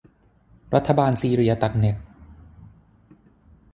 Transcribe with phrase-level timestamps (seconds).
[0.75, 1.95] รัฐบาลซีเรียตัดเน็ต